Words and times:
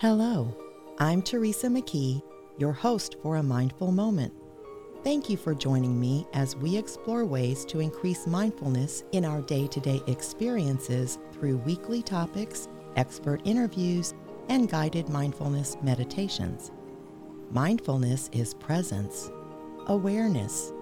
Hello, 0.00 0.56
I'm 1.00 1.22
Teresa 1.22 1.66
McKee, 1.66 2.22
your 2.56 2.72
host 2.72 3.16
for 3.20 3.34
A 3.34 3.42
Mindful 3.42 3.90
Moment. 3.90 4.32
Thank 5.02 5.28
you 5.28 5.36
for 5.36 5.56
joining 5.56 5.98
me 5.98 6.24
as 6.34 6.54
we 6.54 6.76
explore 6.76 7.24
ways 7.24 7.64
to 7.64 7.80
increase 7.80 8.24
mindfulness 8.24 9.02
in 9.10 9.24
our 9.24 9.40
day 9.40 9.66
to 9.66 9.80
day 9.80 10.00
experiences 10.06 11.18
through 11.32 11.56
weekly 11.56 12.00
topics, 12.00 12.68
expert 12.94 13.40
interviews, 13.44 14.14
and 14.48 14.70
guided 14.70 15.08
mindfulness 15.08 15.76
meditations. 15.82 16.70
Mindfulness 17.50 18.30
is 18.32 18.54
presence, 18.54 19.32
awareness. 19.88 20.72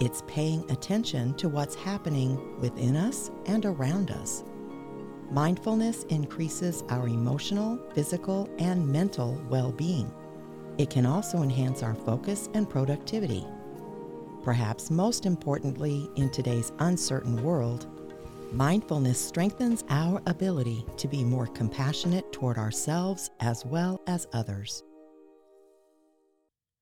It's 0.00 0.22
paying 0.26 0.64
attention 0.70 1.34
to 1.34 1.50
what's 1.50 1.74
happening 1.74 2.58
within 2.60 2.96
us 2.96 3.30
and 3.44 3.66
around 3.66 4.10
us. 4.10 4.42
Mindfulness 5.30 6.04
increases 6.04 6.84
our 6.88 7.06
emotional, 7.06 7.78
physical, 7.94 8.48
and 8.58 8.86
mental 8.86 9.38
well 9.50 9.72
being. 9.72 10.10
It 10.78 10.88
can 10.88 11.04
also 11.04 11.42
enhance 11.42 11.82
our 11.82 11.94
focus 11.94 12.48
and 12.54 12.68
productivity. 12.68 13.44
Perhaps 14.42 14.90
most 14.90 15.26
importantly, 15.26 16.08
in 16.16 16.30
today's 16.30 16.72
uncertain 16.78 17.42
world, 17.42 17.86
mindfulness 18.52 19.20
strengthens 19.20 19.84
our 19.90 20.22
ability 20.26 20.86
to 20.96 21.08
be 21.08 21.24
more 21.24 21.46
compassionate 21.48 22.32
toward 22.32 22.56
ourselves 22.56 23.28
as 23.40 23.66
well 23.66 24.00
as 24.06 24.26
others. 24.32 24.82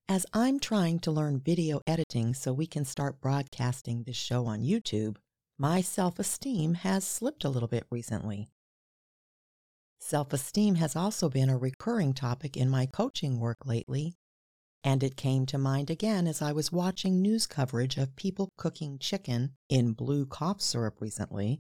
As 0.07 0.25
I'm 0.31 0.57
trying 0.57 0.99
to 0.99 1.11
learn 1.11 1.41
video 1.41 1.81
editing 1.85 2.33
so 2.33 2.53
we 2.53 2.65
can 2.65 2.85
start 2.85 3.19
broadcasting 3.19 4.03
this 4.03 4.15
show 4.15 4.45
on 4.45 4.61
YouTube, 4.61 5.17
my 5.57 5.81
self 5.81 6.19
esteem 6.19 6.75
has 6.75 7.03
slipped 7.03 7.43
a 7.43 7.49
little 7.49 7.67
bit 7.67 7.85
recently. 7.89 8.47
Self 9.99 10.31
esteem 10.31 10.75
has 10.75 10.95
also 10.95 11.29
been 11.29 11.49
a 11.49 11.57
recurring 11.57 12.13
topic 12.13 12.55
in 12.55 12.69
my 12.69 12.85
coaching 12.85 13.39
work 13.39 13.65
lately, 13.65 14.13
and 14.83 15.03
it 15.03 15.17
came 15.17 15.47
to 15.47 15.57
mind 15.57 15.89
again 15.89 16.27
as 16.27 16.41
I 16.41 16.51
was 16.51 16.71
watching 16.71 17.21
news 17.21 17.47
coverage 17.47 17.97
of 17.97 18.15
people 18.15 18.49
cooking 18.57 18.99
chicken 18.99 19.53
in 19.67 19.93
blue 19.93 20.27
cough 20.27 20.61
syrup 20.61 21.01
recently, 21.01 21.57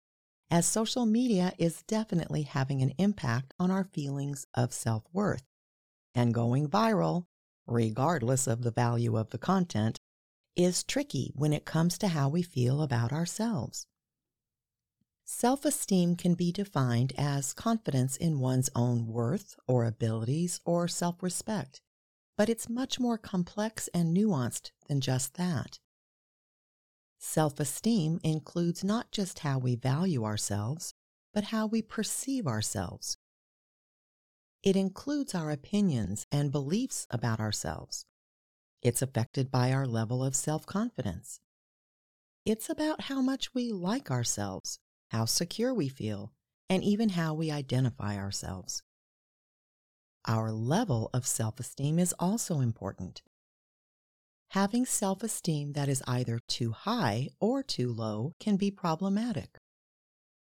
as 0.51 0.67
social 0.67 1.07
media 1.07 1.53
is 1.59 1.85
definitely 1.87 2.43
having 2.43 2.83
an 2.83 2.93
impact 2.99 3.55
on 3.61 3.71
our 3.71 3.85
feelings 3.85 4.45
of 4.55 4.73
self 4.73 5.05
worth. 5.13 5.45
And 6.17 6.35
going 6.35 6.69
viral, 6.69 7.27
regardless 7.67 8.49
of 8.49 8.63
the 8.63 8.71
value 8.73 9.17
of 9.17 9.31
the 9.31 9.39
content, 9.39 9.99
is 10.57 10.85
tricky 10.85 11.33
when 11.35 11.53
it 11.53 11.65
comes 11.65 11.99
to 11.99 12.09
how 12.09 12.29
we 12.29 12.43
feel 12.43 12.83
about 12.83 13.13
ourselves. 13.13 13.87
Self 15.25 15.65
esteem 15.65 16.17
can 16.17 16.35
be 16.35 16.53
defined 16.53 17.13
as 17.17 17.55
confidence 17.55 18.17
in 18.17 18.41
one's 18.41 18.69
own 18.75 19.07
worth 19.07 19.57
or 19.67 19.85
abilities 19.85 20.61
or 20.65 20.87
self 20.87 21.23
respect, 21.23 21.81
but 22.37 22.49
it's 22.49 22.69
much 22.69 23.01
more 23.01 23.17
complex 23.17 23.89
and 23.95 24.15
nuanced 24.15 24.71
than 24.87 25.01
just 25.01 25.35
that. 25.35 25.79
Self 27.19 27.59
esteem 27.59 28.21
includes 28.23 28.85
not 28.85 29.11
just 29.11 29.39
how 29.39 29.59
we 29.59 29.77
value 29.77 30.25
ourselves, 30.25 30.93
but 31.33 31.45
how 31.45 31.67
we 31.67 31.81
perceive 31.81 32.47
ourselves. 32.47 33.17
It 34.63 34.77
includes 34.77 35.35
our 35.35 35.51
opinions 35.51 36.27
and 36.31 36.53
beliefs 36.53 37.07
about 37.11 37.41
ourselves, 37.41 38.05
it's 38.85 39.01
affected 39.01 39.51
by 39.51 39.73
our 39.73 39.87
level 39.87 40.23
of 40.23 40.37
self 40.37 40.67
confidence. 40.67 41.41
It's 42.45 42.69
about 42.69 43.03
how 43.03 43.23
much 43.23 43.55
we 43.55 43.73
like 43.73 44.11
ourselves, 44.11 44.79
how 45.09 45.25
secure 45.25 45.73
we 45.73 45.89
feel, 45.89 46.33
and 46.69 46.85
even 46.85 47.09
how 47.11 47.33
we 47.33 47.51
identify 47.51 48.19
ourselves. 48.19 48.83
Our 50.27 50.53
level 50.53 51.09
of 51.15 51.27
self 51.27 51.59
esteem 51.59 51.99
is 51.99 52.15
also 52.19 52.61
important. 52.61 53.23
Having 54.51 54.85
self 54.87 55.23
esteem 55.23 55.73
that 55.73 55.89
is 55.89 56.03
either 56.07 56.39
too 56.47 56.73
high 56.73 57.31
or 57.41 57.63
too 57.63 57.91
low 57.91 58.35
can 58.39 58.57
be 58.57 58.71
problematic. 58.71 59.59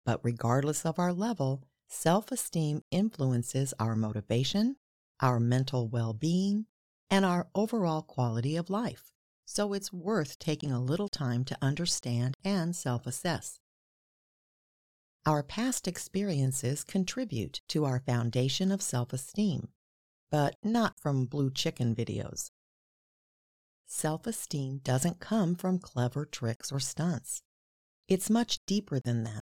But 0.05 0.19
regardless 0.23 0.85
of 0.85 0.99
our 0.99 1.13
level, 1.13 1.63
self 1.87 2.31
esteem 2.31 2.83
influences 2.91 3.73
our 3.79 3.95
motivation, 3.95 4.75
our 5.19 5.39
mental 5.39 5.87
well 5.87 6.13
being, 6.13 6.67
and 7.09 7.25
our 7.25 7.47
overall 7.55 8.01
quality 8.01 8.55
of 8.55 8.69
life. 8.69 9.11
So 9.45 9.73
it's 9.73 9.91
worth 9.91 10.37
taking 10.39 10.71
a 10.71 10.81
little 10.81 11.09
time 11.09 11.43
to 11.45 11.57
understand 11.61 12.37
and 12.43 12.75
self 12.75 13.07
assess. 13.07 13.59
Our 15.25 15.43
past 15.43 15.87
experiences 15.87 16.83
contribute 16.83 17.61
to 17.69 17.85
our 17.85 17.99
foundation 17.99 18.71
of 18.71 18.81
self 18.81 19.11
esteem, 19.13 19.69
but 20.31 20.55
not 20.63 20.99
from 20.99 21.25
blue 21.25 21.51
chicken 21.51 21.95
videos. 21.95 22.51
Self 23.85 24.25
esteem 24.27 24.79
doesn't 24.83 25.19
come 25.19 25.55
from 25.55 25.79
clever 25.79 26.25
tricks 26.25 26.71
or 26.71 26.79
stunts. 26.79 27.41
It's 28.07 28.29
much 28.29 28.59
deeper 28.65 28.99
than 28.99 29.23
that. 29.23 29.43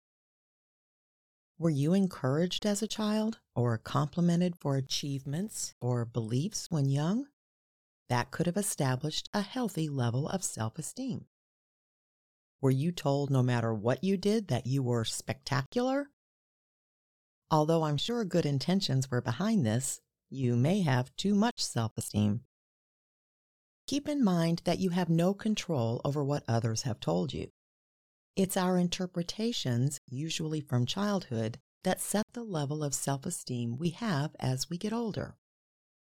Were 1.59 1.70
you 1.70 1.93
encouraged 1.93 2.65
as 2.65 2.82
a 2.82 2.88
child 2.88 3.38
or 3.54 3.76
complimented 3.76 4.56
for 4.56 4.76
achievements 4.76 5.75
or 5.81 6.04
beliefs 6.04 6.66
when 6.70 6.88
young? 6.88 7.26
That 8.10 8.32
could 8.32 8.47
have 8.47 8.56
established 8.56 9.31
a 9.32 9.41
healthy 9.41 9.88
level 9.88 10.28
of 10.28 10.43
self 10.43 10.78
esteem. 10.78 11.26
Were 12.60 12.72
you 12.72 12.91
told 12.93 13.31
no 13.31 13.43
matter 13.43 13.72
what 13.72 14.04
you 14.04 14.16
did 14.16 14.48
that 14.48 14.66
you 14.66 14.82
were 14.82 15.04
spectacular? 15.04 16.10
Although 17.53 17.84
I'm 17.84 17.97
sure 17.97 18.25
good 18.25 18.44
intentions 18.44 19.10
were 19.10 19.22
behind 19.22 19.65
this, 19.65 20.00
you 20.28 20.56
may 20.56 20.82
have 20.82 21.15
too 21.16 21.37
much 21.37 21.62
self 21.65 21.93
esteem. 21.97 22.43
Keep 23.87 24.09
in 24.09 24.22
mind 24.22 24.62
that 24.65 24.81
you 24.81 24.91
have 24.91 25.09
no 25.09 25.32
control 25.32 26.00
over 26.04 26.22
what 26.22 26.44
others 26.49 26.82
have 26.82 26.99
told 26.99 27.32
you. 27.32 27.50
It's 28.34 28.56
our 28.56 28.76
interpretations, 28.76 30.00
usually 30.08 30.61
from 30.61 30.85
childhood, 30.85 31.58
that 31.85 32.00
set 32.00 32.26
the 32.32 32.43
level 32.43 32.82
of 32.82 32.93
self 32.93 33.25
esteem 33.25 33.76
we 33.79 33.90
have 33.90 34.35
as 34.40 34.69
we 34.69 34.79
get 34.79 34.93
older. 34.93 35.37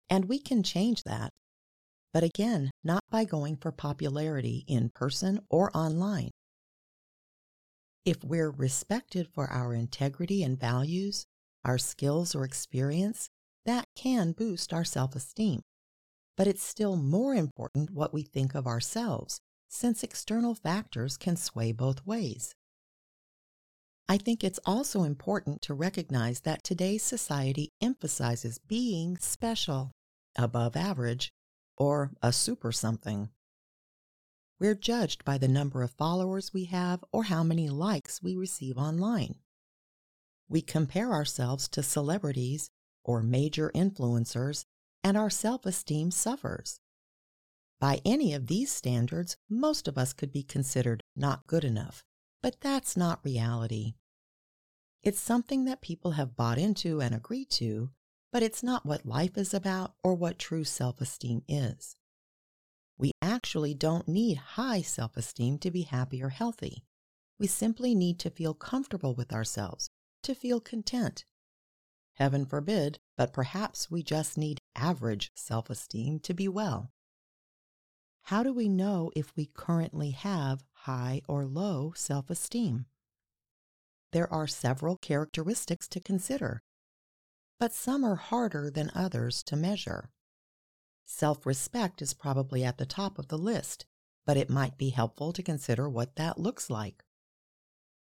And 0.08 0.24
we 0.24 0.38
can 0.38 0.62
change 0.62 1.04
that 1.04 1.32
but 2.12 2.24
again, 2.24 2.70
not 2.82 3.02
by 3.10 3.24
going 3.24 3.56
for 3.56 3.72
popularity 3.72 4.64
in 4.66 4.90
person 4.90 5.40
or 5.48 5.74
online. 5.76 6.30
If 8.04 8.24
we're 8.24 8.50
respected 8.50 9.28
for 9.32 9.46
our 9.50 9.74
integrity 9.74 10.42
and 10.42 10.58
values, 10.58 11.26
our 11.64 11.78
skills 11.78 12.34
or 12.34 12.44
experience, 12.44 13.28
that 13.66 13.84
can 13.94 14.32
boost 14.32 14.72
our 14.72 14.84
self 14.84 15.14
esteem. 15.14 15.60
But 16.36 16.46
it's 16.46 16.62
still 16.62 16.96
more 16.96 17.34
important 17.34 17.90
what 17.90 18.14
we 18.14 18.22
think 18.22 18.54
of 18.54 18.66
ourselves, 18.66 19.40
since 19.68 20.02
external 20.02 20.54
factors 20.54 21.16
can 21.16 21.36
sway 21.36 21.72
both 21.72 22.06
ways. 22.06 22.54
I 24.08 24.16
think 24.16 24.42
it's 24.42 24.58
also 24.66 25.04
important 25.04 25.62
to 25.62 25.74
recognize 25.74 26.40
that 26.40 26.64
today's 26.64 27.02
society 27.02 27.68
emphasizes 27.80 28.58
being 28.58 29.18
special, 29.18 29.92
above 30.36 30.74
average, 30.74 31.30
or 31.80 32.12
a 32.22 32.30
super 32.30 32.70
something. 32.70 33.30
we're 34.60 34.74
judged 34.74 35.24
by 35.24 35.38
the 35.38 35.48
number 35.48 35.82
of 35.82 35.90
followers 35.90 36.52
we 36.52 36.66
have 36.66 37.02
or 37.10 37.24
how 37.24 37.42
many 37.42 37.70
likes 37.70 38.22
we 38.22 38.36
receive 38.36 38.76
online. 38.76 39.36
We 40.46 40.60
compare 40.60 41.12
ourselves 41.12 41.66
to 41.70 41.82
celebrities 41.82 42.70
or 43.02 43.22
major 43.22 43.70
influencers, 43.74 44.66
and 45.02 45.16
our 45.16 45.30
self 45.30 45.64
esteem 45.64 46.10
suffers. 46.10 46.80
By 47.80 48.02
any 48.04 48.34
of 48.34 48.48
these 48.48 48.70
standards, 48.70 49.38
most 49.48 49.88
of 49.88 49.96
us 49.96 50.12
could 50.12 50.30
be 50.30 50.42
considered 50.42 51.02
not 51.16 51.46
good 51.46 51.64
enough, 51.64 52.04
but 52.42 52.60
that's 52.60 52.94
not 52.94 53.24
reality. 53.24 53.94
It's 55.02 55.18
something 55.18 55.64
that 55.64 55.80
people 55.80 56.10
have 56.10 56.36
bought 56.36 56.58
into 56.58 57.00
and 57.00 57.14
agreed 57.14 57.48
to, 57.52 57.88
but 58.32 58.42
it's 58.42 58.62
not 58.62 58.86
what 58.86 59.06
life 59.06 59.36
is 59.36 59.52
about 59.52 59.94
or 60.02 60.14
what 60.14 60.38
true 60.38 60.64
self 60.64 61.00
esteem 61.00 61.42
is. 61.48 61.96
We 62.96 63.12
actually 63.22 63.74
don't 63.74 64.08
need 64.08 64.36
high 64.36 64.82
self 64.82 65.16
esteem 65.16 65.58
to 65.58 65.70
be 65.70 65.82
happy 65.82 66.22
or 66.22 66.28
healthy. 66.28 66.84
We 67.38 67.46
simply 67.46 67.94
need 67.94 68.18
to 68.20 68.30
feel 68.30 68.54
comfortable 68.54 69.14
with 69.14 69.32
ourselves, 69.32 69.88
to 70.22 70.34
feel 70.34 70.60
content. 70.60 71.24
Heaven 72.14 72.44
forbid, 72.44 72.98
but 73.16 73.32
perhaps 73.32 73.90
we 73.90 74.02
just 74.02 74.36
need 74.36 74.58
average 74.76 75.30
self 75.34 75.70
esteem 75.70 76.20
to 76.20 76.34
be 76.34 76.48
well. 76.48 76.90
How 78.24 78.42
do 78.42 78.52
we 78.52 78.68
know 78.68 79.10
if 79.16 79.34
we 79.34 79.46
currently 79.46 80.10
have 80.10 80.62
high 80.72 81.22
or 81.26 81.46
low 81.46 81.94
self 81.96 82.28
esteem? 82.28 82.84
There 84.12 84.30
are 84.32 84.46
several 84.46 84.96
characteristics 84.96 85.88
to 85.88 86.00
consider, 86.00 86.62
but 87.60 87.74
some 87.74 88.02
are 88.02 88.16
harder 88.16 88.70
than 88.70 88.90
others 88.94 89.42
to 89.42 89.54
measure. 89.54 90.08
Self 91.04 91.44
respect 91.44 92.00
is 92.00 92.14
probably 92.14 92.64
at 92.64 92.78
the 92.78 92.86
top 92.86 93.18
of 93.18 93.28
the 93.28 93.36
list, 93.36 93.84
but 94.26 94.38
it 94.38 94.48
might 94.48 94.78
be 94.78 94.88
helpful 94.88 95.32
to 95.34 95.42
consider 95.42 95.88
what 95.88 96.16
that 96.16 96.40
looks 96.40 96.70
like. 96.70 97.04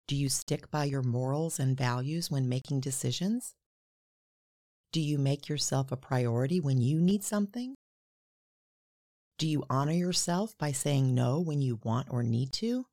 Do 0.07 0.15
you 0.15 0.27
stick 0.27 0.71
by 0.71 0.85
your 0.85 1.03
morals 1.03 1.59
and 1.59 1.77
values 1.77 2.31
when 2.31 2.50
making 2.50 2.81
decisions? 2.81 3.53
Do 4.91 5.00
you 5.00 5.19
make 5.19 5.47
yourself 5.47 5.91
a 5.91 5.97
priority 5.97 6.59
when 6.59 6.81
you 6.81 6.99
need 6.99 7.23
something? 7.23 7.75
Do 9.38 9.47
you 9.47 9.63
honor 9.69 9.94
yourself 9.94 10.57
by 10.57 10.71
saying 10.71 11.13
no 11.13 11.39
when 11.39 11.61
you 11.61 11.79
want 11.83 12.07
or 12.09 12.23
need 12.23 12.51
to? 12.53 12.85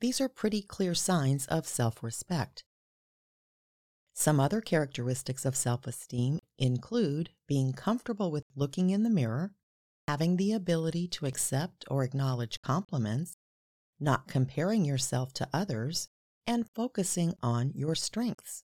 These 0.00 0.20
are 0.20 0.28
pretty 0.28 0.62
clear 0.62 0.94
signs 0.94 1.46
of 1.46 1.66
self 1.66 2.02
respect. 2.02 2.64
Some 4.20 4.38
other 4.38 4.60
characteristics 4.60 5.46
of 5.46 5.56
self 5.56 5.86
esteem 5.86 6.40
include 6.58 7.30
being 7.48 7.72
comfortable 7.72 8.30
with 8.30 8.44
looking 8.54 8.90
in 8.90 9.02
the 9.02 9.08
mirror, 9.08 9.54
having 10.06 10.36
the 10.36 10.52
ability 10.52 11.08
to 11.08 11.24
accept 11.24 11.86
or 11.90 12.04
acknowledge 12.04 12.60
compliments, 12.60 13.38
not 13.98 14.28
comparing 14.28 14.84
yourself 14.84 15.32
to 15.32 15.48
others, 15.54 16.10
and 16.46 16.68
focusing 16.68 17.32
on 17.42 17.72
your 17.74 17.94
strengths. 17.94 18.62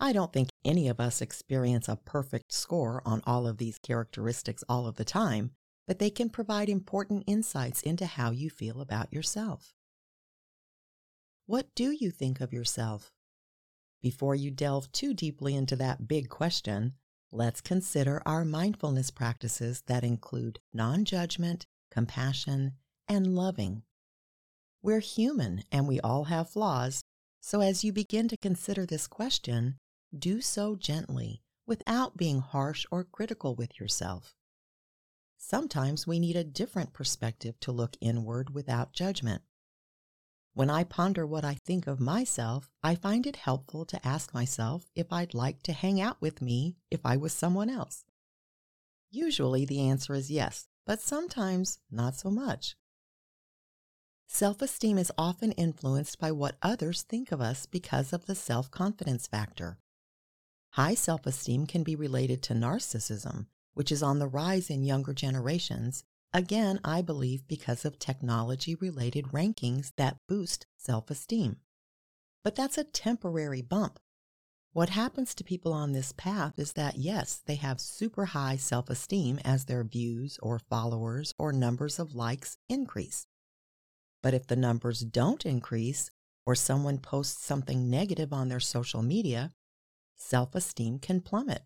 I 0.00 0.14
don't 0.14 0.32
think 0.32 0.48
any 0.64 0.88
of 0.88 0.98
us 0.98 1.20
experience 1.20 1.86
a 1.86 1.96
perfect 1.96 2.54
score 2.54 3.02
on 3.04 3.20
all 3.26 3.46
of 3.46 3.58
these 3.58 3.78
characteristics 3.78 4.64
all 4.66 4.86
of 4.86 4.96
the 4.96 5.04
time, 5.04 5.50
but 5.86 5.98
they 5.98 6.08
can 6.08 6.30
provide 6.30 6.70
important 6.70 7.24
insights 7.26 7.82
into 7.82 8.06
how 8.06 8.30
you 8.30 8.48
feel 8.48 8.80
about 8.80 9.12
yourself. 9.12 9.74
What 11.44 11.66
do 11.74 11.90
you 11.90 12.10
think 12.10 12.40
of 12.40 12.54
yourself? 12.54 13.12
Before 14.02 14.34
you 14.34 14.50
delve 14.50 14.90
too 14.90 15.14
deeply 15.14 15.54
into 15.54 15.76
that 15.76 16.08
big 16.08 16.28
question, 16.28 16.94
let's 17.30 17.60
consider 17.60 18.20
our 18.26 18.44
mindfulness 18.44 19.12
practices 19.12 19.84
that 19.86 20.02
include 20.02 20.58
non 20.72 21.04
judgment, 21.04 21.66
compassion, 21.88 22.72
and 23.06 23.36
loving. 23.36 23.84
We're 24.82 24.98
human 24.98 25.62
and 25.70 25.86
we 25.86 26.00
all 26.00 26.24
have 26.24 26.50
flaws, 26.50 27.04
so 27.40 27.60
as 27.60 27.84
you 27.84 27.92
begin 27.92 28.26
to 28.28 28.36
consider 28.36 28.84
this 28.84 29.06
question, 29.06 29.78
do 30.16 30.40
so 30.40 30.74
gently 30.74 31.40
without 31.64 32.16
being 32.16 32.40
harsh 32.40 32.84
or 32.90 33.04
critical 33.04 33.54
with 33.54 33.78
yourself. 33.78 34.34
Sometimes 35.38 36.08
we 36.08 36.18
need 36.18 36.34
a 36.34 36.44
different 36.44 36.92
perspective 36.92 37.58
to 37.60 37.70
look 37.70 37.96
inward 38.00 38.52
without 38.52 38.92
judgment. 38.92 39.42
When 40.54 40.68
I 40.68 40.84
ponder 40.84 41.26
what 41.26 41.44
I 41.44 41.54
think 41.54 41.86
of 41.86 41.98
myself, 41.98 42.70
I 42.82 42.94
find 42.94 43.26
it 43.26 43.36
helpful 43.36 43.86
to 43.86 44.06
ask 44.06 44.34
myself 44.34 44.90
if 44.94 45.10
I'd 45.10 45.32
like 45.32 45.62
to 45.62 45.72
hang 45.72 45.98
out 45.98 46.20
with 46.20 46.42
me 46.42 46.76
if 46.90 47.00
I 47.06 47.16
was 47.16 47.32
someone 47.32 47.70
else. 47.70 48.04
Usually 49.10 49.64
the 49.64 49.80
answer 49.80 50.14
is 50.14 50.30
yes, 50.30 50.68
but 50.84 51.00
sometimes 51.00 51.78
not 51.90 52.16
so 52.16 52.30
much. 52.30 52.76
Self 54.26 54.60
esteem 54.60 54.98
is 54.98 55.12
often 55.16 55.52
influenced 55.52 56.18
by 56.18 56.32
what 56.32 56.56
others 56.62 57.02
think 57.02 57.32
of 57.32 57.40
us 57.40 57.64
because 57.64 58.12
of 58.12 58.26
the 58.26 58.34
self 58.34 58.70
confidence 58.70 59.26
factor. 59.26 59.78
High 60.70 60.94
self 60.94 61.26
esteem 61.26 61.66
can 61.66 61.82
be 61.82 61.96
related 61.96 62.42
to 62.44 62.54
narcissism, 62.54 63.46
which 63.74 63.92
is 63.92 64.02
on 64.02 64.18
the 64.18 64.28
rise 64.28 64.68
in 64.70 64.84
younger 64.84 65.12
generations, 65.14 66.04
Again, 66.34 66.80
I 66.82 67.02
believe 67.02 67.46
because 67.46 67.84
of 67.84 67.98
technology 67.98 68.74
related 68.74 69.26
rankings 69.32 69.92
that 69.96 70.16
boost 70.26 70.66
self 70.78 71.10
esteem. 71.10 71.56
But 72.42 72.56
that's 72.56 72.78
a 72.78 72.84
temporary 72.84 73.60
bump. 73.60 73.98
What 74.72 74.88
happens 74.88 75.34
to 75.34 75.44
people 75.44 75.74
on 75.74 75.92
this 75.92 76.12
path 76.12 76.58
is 76.58 76.72
that, 76.72 76.96
yes, 76.96 77.42
they 77.44 77.56
have 77.56 77.82
super 77.82 78.24
high 78.24 78.56
self 78.56 78.88
esteem 78.88 79.40
as 79.44 79.66
their 79.66 79.84
views 79.84 80.38
or 80.42 80.58
followers 80.58 81.34
or 81.38 81.52
numbers 81.52 81.98
of 81.98 82.14
likes 82.14 82.56
increase. 82.66 83.26
But 84.22 84.32
if 84.32 84.46
the 84.46 84.56
numbers 84.56 85.00
don't 85.00 85.44
increase, 85.44 86.10
or 86.46 86.54
someone 86.54 86.98
posts 86.98 87.44
something 87.44 87.90
negative 87.90 88.32
on 88.32 88.48
their 88.48 88.60
social 88.60 89.02
media, 89.02 89.52
self 90.16 90.54
esteem 90.54 90.98
can 90.98 91.20
plummet. 91.20 91.64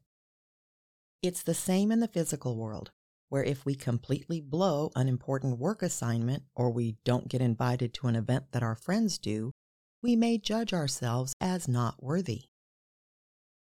It's 1.22 1.44
the 1.44 1.54
same 1.54 1.92
in 1.92 2.00
the 2.00 2.08
physical 2.08 2.56
world 2.56 2.90
where 3.28 3.44
if 3.44 3.64
we 3.64 3.74
completely 3.74 4.40
blow 4.40 4.90
an 4.94 5.08
important 5.08 5.58
work 5.58 5.82
assignment 5.82 6.44
or 6.54 6.70
we 6.70 6.96
don't 7.04 7.28
get 7.28 7.40
invited 7.40 7.92
to 7.94 8.06
an 8.06 8.16
event 8.16 8.44
that 8.52 8.62
our 8.62 8.74
friends 8.74 9.18
do, 9.18 9.52
we 10.02 10.16
may 10.16 10.38
judge 10.38 10.72
ourselves 10.72 11.34
as 11.40 11.66
not 11.66 12.02
worthy. 12.02 12.44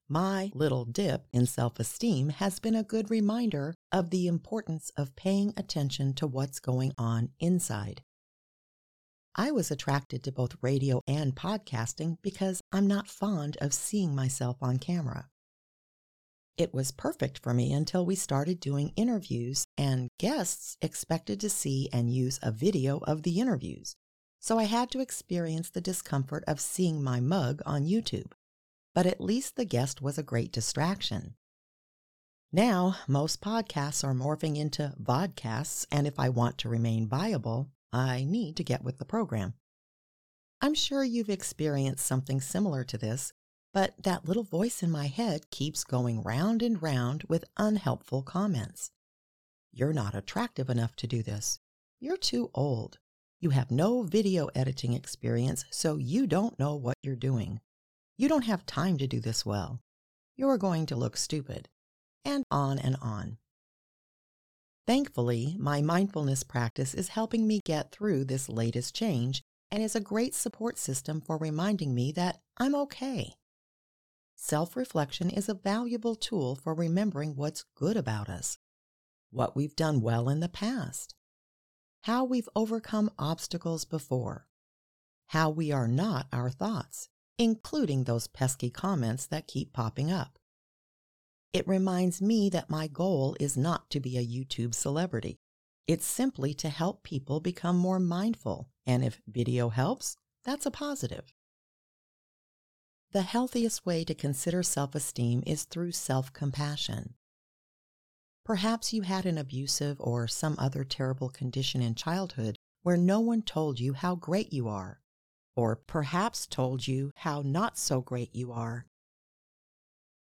My 0.09 0.51
little 0.55 0.87
dip 0.87 1.27
in 1.33 1.45
self 1.45 1.79
esteem 1.79 2.31
has 2.31 2.59
been 2.59 2.75
a 2.75 2.83
good 2.83 3.11
reminder 3.11 3.75
of 3.93 4.09
the 4.09 4.27
importance 4.27 4.91
of 4.97 5.17
paying 5.17 5.53
attention 5.57 6.15
to 6.15 6.27
what's 6.27 6.61
going 6.61 6.93
on 6.97 7.31
inside. 7.41 8.03
I 9.35 9.51
was 9.51 9.71
attracted 9.71 10.25
to 10.25 10.33
both 10.33 10.57
radio 10.63 11.03
and 11.07 11.37
podcasting 11.37 12.17
because 12.23 12.61
I'm 12.73 12.87
not 12.87 13.07
fond 13.07 13.57
of 13.61 13.75
seeing 13.75 14.15
myself 14.15 14.57
on 14.63 14.79
camera. 14.79 15.29
It 16.59 16.75
was 16.75 16.91
perfect 16.91 17.39
for 17.39 17.55
me 17.55 17.73
until 17.73 18.05
we 18.05 18.17
started 18.17 18.59
doing 18.59 18.93
interviews, 18.97 19.65
and 19.79 20.09
guests 20.19 20.77
expected 20.83 21.39
to 21.41 21.49
see 21.49 21.89
and 21.93 22.13
use 22.13 22.41
a 22.43 22.51
video 22.51 22.99
of 23.05 23.23
the 23.23 23.39
interviews. 23.39 23.95
So 24.41 24.59
I 24.59 24.65
had 24.65 24.91
to 24.91 25.01
experience 25.01 25.71
the 25.71 25.81
discomfort 25.81 26.43
of 26.49 26.61
seeing 26.61 27.01
my 27.01 27.21
mug 27.21 27.63
on 27.65 27.87
YouTube. 27.87 28.33
But 28.93 29.07
at 29.07 29.21
least 29.21 29.55
the 29.55 29.65
guest 29.65 30.03
was 30.03 30.19
a 30.19 30.25
great 30.25 30.51
distraction. 30.51 31.37
Now, 32.53 32.97
most 33.07 33.41
podcasts 33.41 34.03
are 34.03 34.15
morphing 34.15 34.57
into 34.57 34.95
vodcasts, 35.01 35.87
and 35.93 36.09
if 36.09 36.19
I 36.19 36.29
want 36.29 36.59
to 36.59 36.69
remain 36.69 37.07
viable, 37.07 37.69
I 37.93 38.25
need 38.25 38.57
to 38.57 38.65
get 38.65 38.83
with 38.83 38.99
the 38.99 39.05
program. 39.05 39.55
I'm 40.61 40.75
sure 40.75 41.05
you've 41.05 41.31
experienced 41.31 42.05
something 42.05 42.41
similar 42.41 42.83
to 42.83 42.99
this 42.99 43.33
but 43.79 43.95
that 44.03 44.27
little 44.27 44.43
voice 44.43 44.83
in 44.83 44.91
my 44.91 45.07
head 45.07 45.53
keeps 45.53 45.85
going 45.85 46.21
round 46.25 46.63
and 46.65 46.83
round 46.83 47.23
with 47.29 47.45
unhelpful 47.57 48.25
comments. 48.25 48.91
You're 49.71 49.93
not 49.93 50.17
attractive 50.17 50.69
enough 50.69 50.97
to 50.97 51.07
do 51.07 51.23
this. 51.23 51.61
You're 52.01 52.17
too 52.17 52.51
old. 52.55 52.99
You 53.39 53.51
have 53.51 53.71
no 53.71 54.03
video 54.03 54.49
editing 54.53 54.95
experience, 54.95 55.65
so 55.71 55.97
you 55.97 56.27
don't 56.27 56.59
know 56.59 56.75
what 56.75 56.97
you're 57.05 57.15
doing. 57.15 57.61
You 58.17 58.29
don't 58.29 58.47
have 58.47 58.67
time 58.67 58.99
to 58.99 59.07
do 59.07 59.21
this 59.21 59.47
well. 59.47 59.79
You're 60.37 60.59
going 60.59 60.87
to 60.87 60.97
look 60.97 61.17
stupid. 61.17 61.69
And 62.25 62.43
on 62.51 62.81
and 62.81 62.97
on. 63.01 63.39
Thankfully, 64.89 65.55
my 65.57 65.83
mindfulness 65.83 66.43
practice 66.43 66.95
is 66.95 67.11
helping 67.11 67.47
me 67.47 67.61
get 67.65 67.93
through 67.93 68.25
this 68.25 68.49
latest 68.49 68.97
change 68.97 69.41
and 69.71 69.85
is 69.85 69.95
a 69.95 70.01
great 70.01 70.35
support 70.35 70.79
system 70.79 71.21
for 71.21 71.39
reminding 71.39 71.95
me 71.95 72.11
that 72.11 72.41
I'm 72.57 72.75
okay. 72.75 73.38
Self 74.41 74.77
reflection 74.77 75.31
is 75.31 75.49
a 75.49 75.55
valuable 75.55 76.15
tool 76.15 76.55
for 76.55 76.73
remembering 76.73 77.35
what's 77.35 77.65
good 77.75 77.97
about 77.97 78.29
us, 78.29 78.57
what 79.31 79.57
we've 79.57 79.75
done 79.75 80.01
well 80.01 80.29
in 80.29 80.39
the 80.39 80.49
past, 80.49 81.17
how 82.03 82.23
we've 82.23 82.49
overcome 82.55 83.11
obstacles 83.19 83.85
before, 83.85 84.47
how 85.27 85.51
we 85.51 85.73
are 85.73 85.89
not 85.89 86.29
our 86.33 86.51
thoughts, 86.51 87.09
including 87.37 88.05
those 88.05 88.29
pesky 88.29 88.71
comments 88.71 89.27
that 89.27 89.49
keep 89.49 89.73
popping 89.73 90.13
up. 90.13 90.39
It 91.53 91.67
reminds 91.67 92.23
me 92.23 92.49
that 92.51 92.71
my 92.71 92.87
goal 92.87 93.37
is 93.41 93.57
not 93.57 93.91
to 93.91 93.99
be 93.99 94.17
a 94.17 94.25
YouTube 94.25 94.73
celebrity. 94.73 95.41
It's 95.89 96.07
simply 96.07 96.55
to 96.55 96.69
help 96.69 97.03
people 97.03 97.41
become 97.41 97.77
more 97.77 97.99
mindful, 97.99 98.69
and 98.87 99.05
if 99.05 99.21
video 99.27 99.69
helps, 99.71 100.17
that's 100.45 100.65
a 100.65 100.71
positive. 100.71 101.35
The 103.13 103.23
healthiest 103.23 103.87
way 103.87 104.05
to 104.05 104.15
consider 104.15 104.63
self 104.63 104.95
esteem 104.95 105.43
is 105.47 105.65
through 105.65 105.93
self 105.93 106.31
compassion. 106.35 107.15
Perhaps 108.45 108.93
you 108.93 109.03
had 109.03 109.25
an 109.25 109.39
abusive 109.39 109.97
or 109.99 110.29
some 110.29 110.57
other 110.59 110.85
terrible 110.85 111.31
condition 111.31 111.81
in 111.81 111.95
childhood 111.95 112.59
where 112.83 112.99
no 112.99 113.19
one 113.21 113.41
told 113.41 113.81
you 113.81 113.95
how 113.95 114.15
great 114.15 114.53
you 114.53 114.69
are, 114.69 115.01
or 115.57 115.77
perhaps 115.77 116.47
told 116.47 116.87
you 116.87 117.11
how 117.17 117.41
not 117.41 117.79
so 117.79 118.03
great 118.03 118.35
you 118.35 118.53
are. 118.53 118.87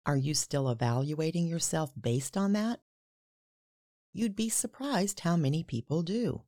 Are 0.05 0.17
you 0.17 0.35
still 0.35 0.69
evaluating 0.69 1.47
yourself 1.47 1.91
based 1.99 2.37
on 2.37 2.53
that? 2.53 2.81
You'd 4.13 4.35
be 4.35 4.49
surprised 4.49 5.21
how 5.21 5.35
many 5.35 5.63
people 5.63 6.03
do. 6.03 6.43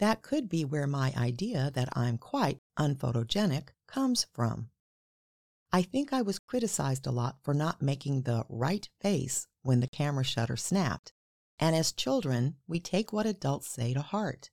That 0.00 0.22
could 0.22 0.48
be 0.48 0.64
where 0.64 0.86
my 0.86 1.12
idea 1.16 1.70
that 1.74 1.88
I'm 1.96 2.18
quite 2.18 2.58
unphotogenic 2.76 3.68
comes 3.86 4.26
from. 4.32 4.70
I 5.72 5.82
think 5.82 6.12
I 6.12 6.22
was 6.22 6.38
criticized 6.38 7.06
a 7.06 7.10
lot 7.10 7.38
for 7.42 7.52
not 7.52 7.82
making 7.82 8.22
the 8.22 8.44
right 8.48 8.88
face 9.00 9.46
when 9.62 9.80
the 9.80 9.88
camera 9.88 10.24
shutter 10.24 10.56
snapped, 10.56 11.12
and 11.58 11.74
as 11.74 11.92
children, 11.92 12.56
we 12.66 12.80
take 12.80 13.12
what 13.12 13.26
adults 13.26 13.68
say 13.68 13.92
to 13.94 14.02
heart. 14.02 14.50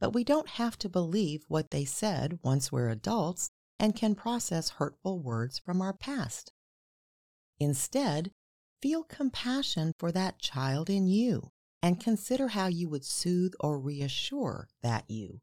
But 0.00 0.14
we 0.14 0.24
don't 0.24 0.48
have 0.48 0.78
to 0.78 0.88
believe 0.88 1.44
what 1.48 1.70
they 1.70 1.84
said 1.84 2.38
once 2.42 2.72
we're 2.72 2.88
adults 2.88 3.50
and 3.78 3.94
can 3.94 4.14
process 4.14 4.70
hurtful 4.70 5.20
words 5.20 5.58
from 5.58 5.80
our 5.82 5.92
past. 5.92 6.52
Instead, 7.58 8.32
feel 8.80 9.04
compassion 9.04 9.92
for 9.98 10.10
that 10.12 10.38
child 10.38 10.88
in 10.88 11.06
you 11.06 11.50
and 11.82 12.00
consider 12.00 12.48
how 12.48 12.66
you 12.66 12.88
would 12.88 13.04
soothe 13.04 13.52
or 13.60 13.78
reassure 13.78 14.68
that 14.82 15.04
you. 15.10 15.40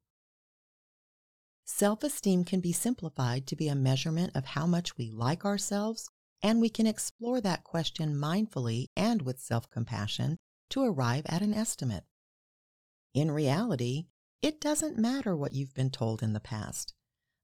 Self 1.69 2.01
esteem 2.01 2.45
can 2.45 2.61
be 2.61 2.71
simplified 2.71 3.45
to 3.47 3.55
be 3.57 3.67
a 3.67 3.75
measurement 3.75 4.33
of 4.33 4.45
how 4.45 4.65
much 4.65 4.97
we 4.97 5.11
like 5.11 5.43
ourselves, 5.43 6.09
and 6.41 6.61
we 6.61 6.69
can 6.69 6.87
explore 6.87 7.41
that 7.41 7.65
question 7.65 8.15
mindfully 8.15 8.87
and 8.95 9.21
with 9.21 9.41
self 9.41 9.69
compassion 9.69 10.37
to 10.69 10.81
arrive 10.81 11.25
at 11.27 11.41
an 11.41 11.53
estimate. 11.53 12.05
In 13.13 13.31
reality, 13.31 14.05
it 14.41 14.61
doesn't 14.61 14.97
matter 14.97 15.35
what 15.35 15.51
you've 15.51 15.73
been 15.73 15.91
told 15.91 16.23
in 16.23 16.31
the 16.31 16.39
past. 16.39 16.93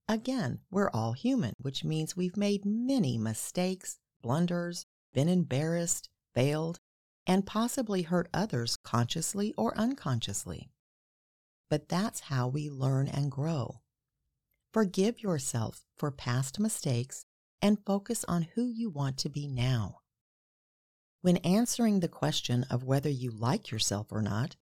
Again, 0.08 0.62
we're 0.72 0.90
all 0.92 1.12
human, 1.12 1.54
which 1.58 1.84
means 1.84 2.16
we've 2.16 2.38
made 2.38 2.66
many 2.66 3.18
mistakes, 3.18 4.00
blunders, 4.22 4.86
been 5.14 5.28
embarrassed, 5.28 6.10
failed, 6.34 6.80
and 7.28 7.46
possibly 7.46 8.04
hurt 8.04 8.30
others 8.34 8.78
consciously 8.78 9.54
or 9.58 9.78
unconsciously. 9.78 10.70
But 11.70 11.90
that's 11.90 12.22
how 12.22 12.48
we 12.48 12.70
learn 12.70 13.10
and 13.10 13.30
grow. 13.30 13.82
Forgive 14.74 15.22
yourself 15.22 15.86
for 15.96 16.10
past 16.10 16.60
mistakes 16.60 17.26
and 17.62 17.86
focus 17.86 18.26
on 18.28 18.48
who 18.56 18.68
you 18.68 18.90
want 18.90 19.20
to 19.20 19.30
be 19.30 19.48
now. 19.48 20.00
When 21.22 21.38
answering 21.38 22.00
the 22.00 22.08
question 22.08 22.66
of 22.72 22.84
whether 22.84 23.10
you 23.10 23.30
like 23.30 23.70
yourself 23.70 24.08
or 24.12 24.24
not, 24.24 24.56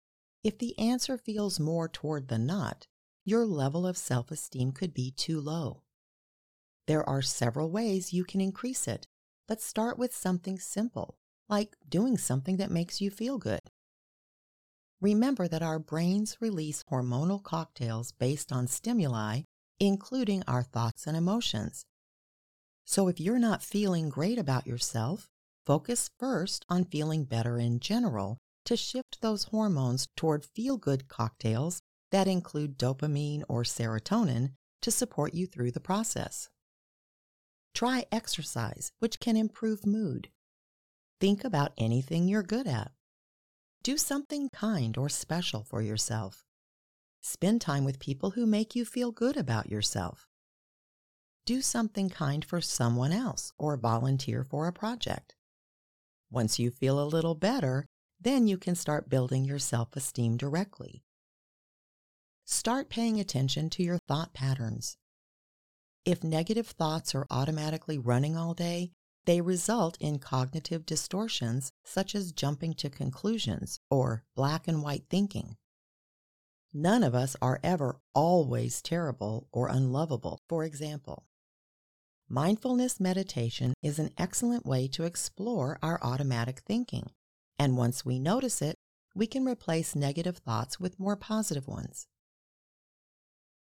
if 0.43 0.59
the 0.59 0.77
answer 0.79 1.17
feels 1.17 1.61
more 1.61 1.89
toward 1.89 2.27
the 2.27 2.39
not, 2.39 2.89
your 3.25 3.47
level 3.47 3.87
of 3.87 3.97
self 3.97 4.33
esteem 4.33 4.73
could 4.73 4.93
be 4.93 5.13
too 5.13 5.41
low. 5.41 5.85
There 6.89 7.09
are 7.09 7.23
several 7.23 7.71
ways 7.71 8.13
you 8.13 8.25
can 8.25 8.41
increase 8.41 8.89
it, 8.89 9.07
but 9.47 9.63
start 9.63 9.97
with 9.97 10.15
something 10.15 10.59
simple 10.59 11.19
like 11.49 11.77
doing 11.89 12.17
something 12.17 12.57
that 12.57 12.71
makes 12.71 13.01
you 13.01 13.11
feel 13.11 13.39
good. 13.39 13.61
Remember 15.01 15.49
that 15.49 15.63
our 15.63 15.79
brains 15.79 16.37
release 16.41 16.85
hormonal 16.91 17.43
cocktails 17.43 18.13
based 18.13 18.53
on 18.53 18.67
stimuli, 18.67 19.43
including 19.81 20.45
our 20.47 20.63
thoughts 20.63 21.07
and 21.07 21.17
emotions. 21.17 21.85
So 22.85 23.09
if 23.09 23.19
you're 23.19 23.39
not 23.39 23.63
feeling 23.63 24.09
great 24.09 24.39
about 24.39 24.67
yourself, 24.67 25.29
focus 25.67 26.11
first 26.19 26.65
on 26.69 26.85
feeling 26.85 27.25
better 27.25 27.59
in 27.59 27.81
general 27.81 28.39
to 28.67 28.77
shift 28.77 29.21
those 29.21 29.45
hormones 29.45 30.07
toward 30.17 30.45
feel 30.45 30.77
good 30.77 31.09
cocktails 31.09 31.81
that 32.13 32.29
include 32.29 32.79
dopamine 32.79 33.43
or 33.49 33.63
serotonin 33.63 34.53
to 34.83 34.91
support 34.91 35.35
you 35.35 35.47
through 35.47 35.71
the 35.71 35.81
process. 35.81 36.51
Try 37.75 38.05
exercise, 38.11 38.91
which 38.99 39.21
can 39.21 39.37
improve 39.37 39.87
mood. 39.87 40.29
Think 41.21 41.45
about 41.45 41.73
anything 41.79 42.29
you're 42.29 42.43
good 42.43 42.67
at. 42.67 42.91
Do 43.83 43.97
something 43.97 44.49
kind 44.51 44.99
or 44.99 45.09
special 45.09 45.63
for 45.63 45.81
yourself. 45.81 46.45
Spend 47.23 47.61
time 47.61 47.85
with 47.85 47.99
people 47.99 48.31
who 48.31 48.47
make 48.47 48.75
you 48.75 48.85
feel 48.85 49.13
good 49.13 49.37
about 49.37 49.71
yourself. 49.71 50.27
Do 51.45 51.61
something 51.61 52.09
kind 52.09 52.45
for 52.45 52.61
someone 52.61 53.13
else 53.13 53.53
or 53.59 53.77
volunteer 53.77 54.43
for 54.43 54.67
a 54.67 54.73
project. 54.73 55.35
Once 56.31 56.59
you 56.59 56.71
feel 56.71 57.01
a 57.01 57.05
little 57.05 57.35
better, 57.35 57.87
then 58.21 58.47
you 58.47 58.57
can 58.57 58.75
start 58.75 59.11
building 59.11 59.45
your 59.45 59.59
self 59.59 59.97
esteem 59.97 60.37
directly. 60.37 61.03
Start 62.45 62.89
paying 62.89 63.21
attention 63.21 63.71
to 63.71 63.83
your 63.83 63.99
thought 64.09 64.33
patterns. 64.33 64.97
If 66.05 66.25
negative 66.25 66.69
thoughts 66.69 67.15
are 67.15 67.27
automatically 67.31 67.99
running 67.99 68.37
all 68.37 68.55
day, 68.55 68.93
they 69.27 69.41
result 69.41 69.99
in 70.01 70.19
cognitive 70.19 70.87
distortions 70.87 71.71
such 71.85 72.15
as 72.15 72.33
jumping 72.33 72.75
to 72.75 72.89
conclusions 72.89 73.79
or 73.91 74.25
black 74.35 74.67
and 74.67 74.83
white 74.83 75.05
thinking. 75.11 75.57
None 76.73 77.03
of 77.03 77.15
us 77.15 77.35
are 77.43 77.59
ever 77.65 78.01
always 78.15 78.81
terrible 78.81 79.49
or 79.53 79.69
unlovable, 79.69 80.41
for 80.49 80.65
example. 80.65 81.27
Mindfulness 82.29 83.01
meditation 83.01 83.75
is 83.83 83.99
an 83.99 84.11
excellent 84.17 84.65
way 84.65 84.87
to 84.89 85.03
explore 85.03 85.79
our 85.83 85.99
automatic 86.01 86.61
thinking, 86.61 87.11
and 87.59 87.77
once 87.77 88.05
we 88.05 88.21
notice 88.21 88.63
it, 88.63 88.77
we 89.17 89.27
can 89.27 89.45
replace 89.45 89.97
negative 89.97 90.39
thoughts 90.39 90.79
with 90.79 91.01
more 91.01 91.17
positive 91.17 91.67
ones. 91.67 92.07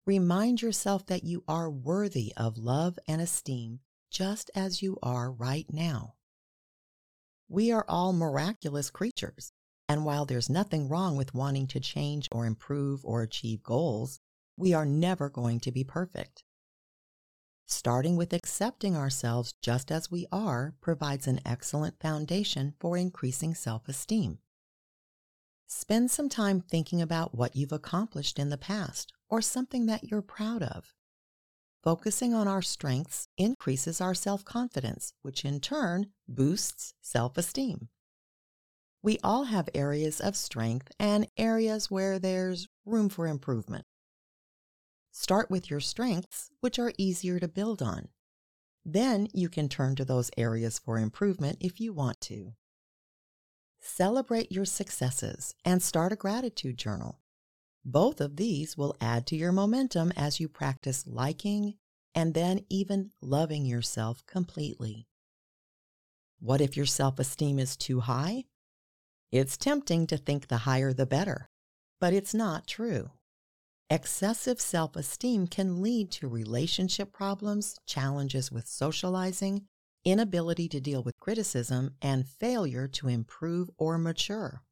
Remind 0.05 0.61
yourself 0.61 1.07
that 1.07 1.23
you 1.23 1.45
are 1.47 1.71
worthy 1.71 2.33
of 2.37 2.59
love 2.59 2.99
and 3.07 3.21
esteem 3.21 3.81
just 4.11 4.51
as 4.55 4.83
you 4.83 4.99
are 5.03 5.31
right 5.31 5.67
now. 5.73 6.15
We 7.49 7.71
are 7.71 7.85
all 7.89 8.13
miraculous 8.13 8.91
creatures, 8.91 9.53
and 9.89 10.05
while 10.05 10.25
there's 10.25 10.51
nothing 10.51 10.89
wrong 10.89 11.17
with 11.17 11.35
wanting 11.35 11.67
to 11.69 11.81
change 11.81 12.29
or 12.33 12.47
improve 12.47 13.05
or 13.05 13.23
achieve 13.23 13.63
goals, 13.63 14.21
we 14.57 14.73
are 14.75 14.87
never 14.87 15.29
going 15.29 15.61
to 15.61 15.71
be 15.71 15.85
perfect. 15.85 16.43
Starting 17.67 18.17
with 18.17 18.33
accepting 18.33 18.97
ourselves 18.97 19.55
just 19.61 19.91
as 19.91 20.11
we 20.11 20.27
are 20.31 20.75
provides 20.81 21.27
an 21.27 21.41
excellent 21.45 22.01
foundation 22.01 22.75
for 22.79 22.97
increasing 22.97 23.55
self 23.55 23.89
esteem. 23.89 24.39
Spend 25.67 26.11
some 26.11 26.29
time 26.29 26.61
thinking 26.61 27.03
about 27.03 27.35
what 27.35 27.57
you've 27.57 27.73
accomplished 27.73 28.39
in 28.39 28.51
the 28.51 28.57
past 28.57 29.13
or 29.29 29.43
something 29.43 29.87
that 29.87 30.05
you're 30.05 30.23
proud 30.23 30.63
of. 30.63 30.95
Focusing 31.83 32.35
on 32.35 32.47
our 32.47 32.63
strengths 32.63 33.29
increases 33.37 34.01
our 34.01 34.15
self 34.15 34.45
confidence, 34.45 35.13
which 35.23 35.45
in 35.45 35.61
turn 35.61 36.07
boosts 36.29 36.95
self 37.01 37.37
esteem. 37.37 37.89
We 39.07 39.21
all 39.23 39.45
have 39.45 39.69
areas 39.73 40.21
of 40.21 40.35
strength 40.35 40.91
and 40.99 41.29
areas 41.37 41.93
where 41.93 42.19
there's 42.19 42.67
room 42.85 43.09
for 43.09 43.29
improvement. 43.29 43.85
Start 45.13 45.49
with 45.49 45.71
your 45.71 45.79
strengths, 45.79 46.51
which 46.59 46.81
are 46.81 46.93
easier 46.99 47.39
to 47.39 47.47
build 47.47 47.81
on. 47.81 48.09
Then 48.85 49.29
you 49.33 49.49
can 49.49 49.69
turn 49.69 49.95
to 49.95 50.05
those 50.05 50.33
areas 50.37 50.81
for 50.81 50.99
improvement 50.99 51.59
if 51.61 51.79
you 51.79 51.93
want 51.93 52.21
to. 52.23 52.55
Celebrate 53.79 54.51
your 54.51 54.65
successes 54.65 55.55
and 55.65 55.81
start 55.81 56.13
a 56.13 56.17
gratitude 56.17 56.77
journal. 56.77 57.21
Both 57.85 58.21
of 58.21 58.35
these 58.35 58.77
will 58.77 58.97
add 59.01 59.25
to 59.29 59.37
your 59.37 59.53
momentum 59.53 60.13
as 60.17 60.41
you 60.41 60.49
practice 60.49 61.07
liking 61.07 61.75
and 62.13 62.35
then 62.35 62.65
even 62.69 63.13
loving 63.23 63.67
yourself 63.67 64.27
completely. 64.27 65.07
What 66.41 66.61
if 66.61 66.77
your 66.77 66.87
self 66.87 67.21
esteem 67.21 67.61
is 67.61 67.77
too 67.77 68.01
high? 68.01 68.47
It's 69.33 69.57
tempting 69.57 70.07
to 70.07 70.17
think 70.17 70.49
the 70.49 70.59
higher 70.59 70.93
the 70.93 71.07
better, 71.07 71.49
but 72.01 72.13
it's 72.13 72.33
not 72.33 72.67
true. 72.67 73.11
Excessive 73.91 74.61
self 74.61 74.97
esteem 74.97 75.47
can 75.47 75.83
lead 75.83 76.11
to 76.13 76.29
relationship 76.29 77.13
problems, 77.13 77.77
challenges 77.87 78.53
with 78.53 78.67
socializing, 78.67 79.67
inability 80.05 80.69
to 80.69 80.81
deal 80.81 81.03
with 81.03 81.19
criticism, 81.19 81.95
and 82.01 82.29
failure 82.29 82.87
to 82.89 83.09
improve 83.09 83.69
or 83.79 83.99
mature. 83.99 84.63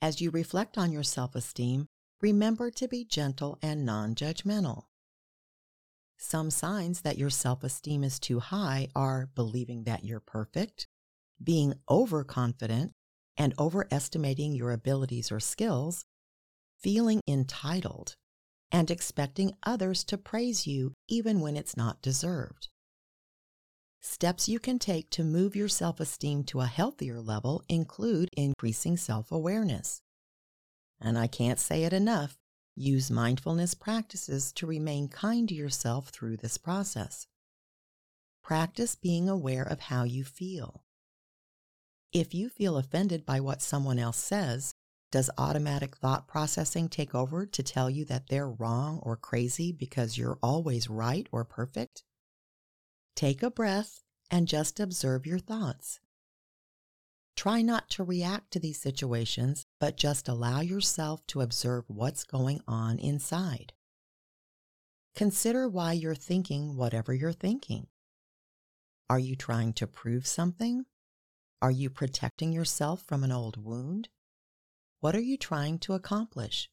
As 0.00 0.20
you 0.20 0.30
reflect 0.30 0.78
on 0.78 0.92
your 0.92 1.02
self 1.02 1.34
esteem, 1.34 1.86
remember 2.20 2.70
to 2.70 2.88
be 2.88 3.04
gentle 3.04 3.58
and 3.62 3.84
non 3.84 4.14
judgmental. 4.14 4.84
Some 6.18 6.50
signs 6.50 7.02
that 7.02 7.18
your 7.18 7.30
self 7.30 7.64
esteem 7.64 8.04
is 8.04 8.18
too 8.18 8.40
high 8.40 8.88
are 8.94 9.30
believing 9.34 9.84
that 9.84 10.04
you're 10.04 10.20
perfect, 10.20 10.86
being 11.42 11.74
overconfident, 11.88 12.92
and 13.38 13.54
overestimating 13.58 14.52
your 14.52 14.72
abilities 14.72 15.32
or 15.32 15.40
skills, 15.40 16.04
feeling 16.78 17.20
entitled, 17.26 18.14
and 18.70 18.90
expecting 18.90 19.54
others 19.62 20.04
to 20.04 20.18
praise 20.18 20.66
you 20.66 20.92
even 21.08 21.40
when 21.40 21.56
it's 21.56 21.76
not 21.76 22.02
deserved. 22.02 22.68
Steps 24.02 24.48
you 24.48 24.58
can 24.58 24.78
take 24.78 25.10
to 25.10 25.24
move 25.24 25.56
your 25.56 25.68
self 25.68 26.00
esteem 26.00 26.44
to 26.44 26.60
a 26.60 26.66
healthier 26.66 27.20
level 27.20 27.62
include 27.68 28.28
increasing 28.36 28.96
self 28.96 29.32
awareness. 29.32 30.02
And 31.00 31.16
I 31.16 31.28
can't 31.28 31.58
say 31.58 31.84
it 31.84 31.92
enough 31.92 32.36
use 32.74 33.10
mindfulness 33.10 33.74
practices 33.74 34.52
to 34.52 34.66
remain 34.66 35.08
kind 35.08 35.48
to 35.48 35.54
yourself 35.54 36.10
through 36.10 36.36
this 36.36 36.56
process. 36.56 37.26
Practice 38.44 38.94
being 38.94 39.28
aware 39.28 39.64
of 39.64 39.80
how 39.80 40.04
you 40.04 40.24
feel. 40.24 40.84
If 42.12 42.32
you 42.32 42.48
feel 42.48 42.78
offended 42.78 43.26
by 43.26 43.40
what 43.40 43.60
someone 43.60 43.98
else 43.98 44.16
says, 44.16 44.74
does 45.10 45.30
automatic 45.36 45.96
thought 45.96 46.26
processing 46.26 46.88
take 46.88 47.14
over 47.14 47.44
to 47.44 47.62
tell 47.62 47.90
you 47.90 48.04
that 48.06 48.28
they're 48.28 48.48
wrong 48.48 49.00
or 49.02 49.16
crazy 49.16 49.72
because 49.72 50.16
you're 50.16 50.38
always 50.42 50.88
right 50.88 51.26
or 51.32 51.44
perfect? 51.44 52.02
Take 53.14 53.42
a 53.42 53.50
breath 53.50 54.02
and 54.30 54.48
just 54.48 54.80
observe 54.80 55.26
your 55.26 55.38
thoughts. 55.38 56.00
Try 57.36 57.62
not 57.62 57.88
to 57.90 58.04
react 58.04 58.50
to 58.52 58.58
these 58.58 58.80
situations, 58.80 59.64
but 59.78 59.96
just 59.96 60.28
allow 60.28 60.60
yourself 60.60 61.26
to 61.28 61.40
observe 61.40 61.84
what's 61.88 62.24
going 62.24 62.60
on 62.66 62.98
inside. 62.98 63.74
Consider 65.14 65.68
why 65.68 65.92
you're 65.92 66.14
thinking 66.14 66.76
whatever 66.76 67.14
you're 67.14 67.32
thinking. 67.32 67.86
Are 69.10 69.18
you 69.18 69.36
trying 69.36 69.72
to 69.74 69.86
prove 69.86 70.26
something? 70.26 70.84
Are 71.60 71.70
you 71.70 71.90
protecting 71.90 72.52
yourself 72.52 73.02
from 73.02 73.24
an 73.24 73.32
old 73.32 73.62
wound? 73.62 74.08
What 75.00 75.14
are 75.14 75.20
you 75.20 75.36
trying 75.36 75.78
to 75.80 75.94
accomplish? 75.94 76.70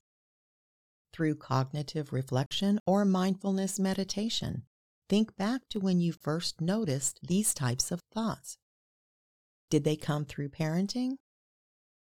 Through 1.13 1.36
cognitive 1.36 2.13
reflection 2.13 2.80
or 2.86 3.06
mindfulness 3.06 3.80
meditation, 3.80 4.63
Think 5.08 5.36
back 5.36 5.62
to 5.70 5.80
when 5.80 6.00
you 6.00 6.12
first 6.12 6.62
noticed 6.62 7.20
these 7.22 7.54
types 7.54 7.92
of 7.92 8.01
thoughts. 8.12 8.58
Did 9.70 9.84
they 9.84 9.96
come 9.96 10.25
through 10.25 10.50
parenting? 10.50 11.18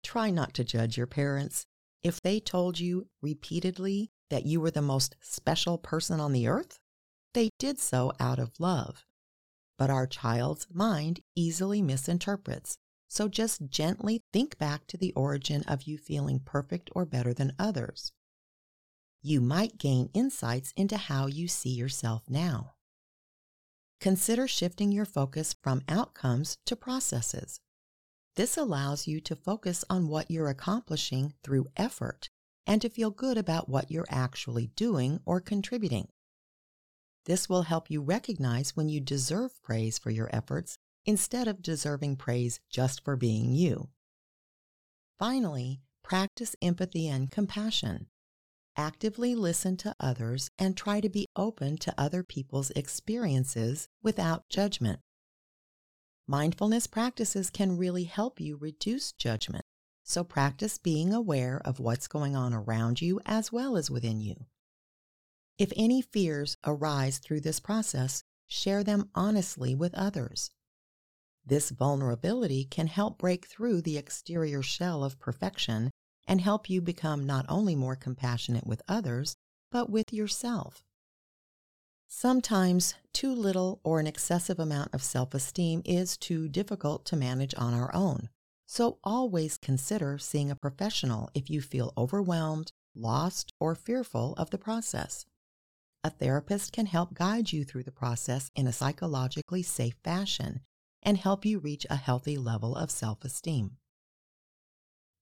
Try 0.02 0.30
not 0.30 0.54
to 0.54 0.64
judge 0.64 0.97
your 0.97 1.06
parents. 1.06 1.66
If 2.02 2.23
they 2.23 2.40
told 2.40 2.78
you 2.78 3.09
repeatedly 3.21 4.11
that 4.30 4.47
you 4.47 4.61
were 4.61 4.71
the 4.71 4.83
most 4.83 5.16
special 5.21 5.76
person 5.76 6.21
on 6.21 6.33
the 6.33 6.47
earth, 6.49 6.78
they 7.35 7.50
did 7.59 7.78
so 7.78 8.12
out 8.18 8.38
of 8.38 8.59
love. 8.59 9.04
But 9.78 9.90
our 9.90 10.06
child's 10.06 10.66
mind 10.73 11.21
easily 11.35 11.83
misinterprets, 11.83 12.78
so 13.09 13.28
just 13.28 13.68
gently 13.68 14.23
think 14.33 14.59
back 14.59 14.87
to 14.88 14.97
the 14.97 15.12
origin 15.12 15.62
of 15.64 15.83
you 15.83 15.99
feeling 15.99 16.40
perfect 16.40 16.90
or 16.95 17.04
better 17.04 17.35
than 17.35 17.52
others. 17.59 18.12
You 19.23 19.40
might 19.40 19.78
gain 19.78 20.11
insights 20.14 20.73
into 20.76 20.97
how 20.97 21.26
you 21.26 21.49
see 21.49 21.71
yourself 21.71 22.23
now 22.28 22.76
consider 24.00 24.47
shifting 24.47 24.92
your 24.92 25.04
focus 25.04 25.54
from 25.62 25.83
outcomes 25.88 26.59
to 26.66 26.76
processes. 26.76 27.61
This 28.37 28.56
allows 28.56 29.06
you 29.06 29.21
to 29.23 29.35
focus 29.35 29.85
on 29.88 30.09
what 30.09 30.30
you're 30.30 30.49
accomplishing 30.49 31.33
through 31.42 31.68
effort 31.76 32.28
and 32.66 32.83
to 32.83 32.88
feel 32.88 33.11
good 33.11 33.38
about 33.38 33.68
what 33.68 33.90
you're 33.90 34.06
actually 34.11 34.68
doing 34.76 35.21
or 35.25 35.40
contributing. 35.40 36.09
This 37.26 37.49
will 37.49 37.62
help 37.62 37.90
you 37.90 38.00
recognize 38.02 38.76
when 38.76 38.88
you 38.88 39.00
deserve 39.00 39.61
praise 39.61 39.99
for 39.99 40.11
your 40.11 40.30
efforts 40.33 40.78
instead 41.04 41.49
of 41.49 41.61
deserving 41.61 42.16
praise 42.16 42.61
just 42.71 43.04
for 43.04 43.16
being 43.16 43.52
you. 43.52 43.88
Finally, 45.18 45.80
practice 46.04 46.54
empathy 46.62 47.09
and 47.09 47.30
compassion. 47.30 48.06
Actively 48.76 49.35
listen 49.35 49.76
to 49.78 49.97
others 49.99 50.50
and 50.56 50.76
try 50.76 51.00
to 51.00 51.09
be 51.09 51.26
open 51.35 51.78
to 51.78 51.95
other 51.99 52.23
people's 52.23 52.71
experiences 52.73 53.88
without 54.02 54.49
judgment. 54.49 55.01
Mindfulness 56.29 56.87
practices 56.87 57.51
can 57.51 57.77
really 57.77 58.05
help 58.05 58.40
you 58.40 58.57
reduce 58.57 59.12
judgment, 59.12 59.64
so 60.05 60.22
practice 60.22 60.79
being 60.79 61.12
aware 61.12 61.61
of 61.64 61.81
what's 61.81 62.07
going 62.07 62.37
on 62.37 62.53
around 62.53 63.01
you 63.01 63.20
as 63.27 63.51
well 63.51 63.77
as 63.77 63.90
within 63.90 64.20
you. 64.20 64.46
If 65.59 65.73
any 65.75 66.03
fears 66.03 66.59
arise 66.64 67.19
through 67.19 67.40
this 67.40 67.61
process, 67.61 68.23
share 68.47 68.85
them 68.85 69.11
honestly 69.14 69.75
with 69.75 69.95
others. 69.95 70.51
This 71.47 71.71
vulnerability 71.71 72.64
can 72.64 72.88
help 72.88 73.19
break 73.19 73.47
through 73.47 73.81
the 73.83 73.97
exterior 73.97 74.62
shell 74.62 75.03
of 75.03 75.19
perfection 75.19 75.90
and 76.27 76.40
help 76.40 76.69
you 76.69 76.83
become 76.83 77.25
not 77.25 77.47
only 77.49 77.75
more 77.75 77.97
compassionate 77.97 78.66
with 78.66 78.83
others, 78.87 79.37
but 79.71 79.88
with 79.88 80.12
yourself. 80.12 80.83
Sometimes 82.09 82.95
too 83.12 83.33
little 83.33 83.81
or 83.83 83.99
an 83.99 84.07
excessive 84.07 84.59
amount 84.59 84.92
of 84.92 85.03
self 85.03 85.33
esteem 85.35 85.83
is 85.85 86.16
too 86.16 86.49
difficult 86.49 87.05
to 87.07 87.16
manage 87.16 87.55
on 87.57 87.73
our 87.73 87.95
own. 87.95 88.29
So 88.66 88.99
always 89.03 89.57
consider 89.57 90.19
seeing 90.19 90.51
a 90.51 90.57
professional 90.57 91.31
if 91.35 91.49
you 91.49 91.61
feel 91.61 91.92
overwhelmed, 91.97 92.73
lost, 92.95 93.53
or 93.59 93.75
fearful 93.75 94.35
of 94.37 94.51
the 94.51 94.59
process. 94.59 95.25
A 96.07 96.11
therapist 96.11 96.71
can 96.71 96.87
help 96.87 97.14
guide 97.14 97.51
you 97.53 97.64
through 97.64 97.83
the 97.83 97.90
process 97.90 98.49
in 98.55 98.69
a 98.69 98.73
psychologically 98.73 99.64
safe 99.64 99.97
fashion 100.05 100.61
and 101.03 101.19
help 101.19 101.45
you 101.45 101.59
reach 101.59 101.85
a 101.90 101.97
healthy 101.97 102.38
level 102.38 102.77
of 102.77 102.92
self 102.92 103.25
esteem. 103.25 103.79